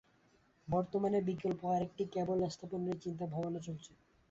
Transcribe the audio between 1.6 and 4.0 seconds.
আরেকটি ক্যাবল স্থাপনের চিন্তাভাবনা চলছে।